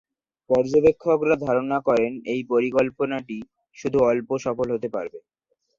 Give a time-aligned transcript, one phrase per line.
[0.49, 3.37] পর্যবেক্ষকরা ধারণা করেন এই পরিকল্পনাটি
[3.77, 5.19] শুধু অল্প সফল হতে পারবে।